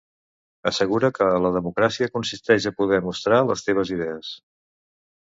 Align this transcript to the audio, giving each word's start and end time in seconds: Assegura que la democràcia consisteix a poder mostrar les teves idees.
Assegura 0.69 1.11
que 1.17 1.27
la 1.45 1.51
democràcia 1.57 2.07
consisteix 2.15 2.65
a 2.71 2.73
poder 2.79 2.99
mostrar 3.09 3.43
les 3.51 3.67
teves 3.69 3.93
idees. 3.97 4.33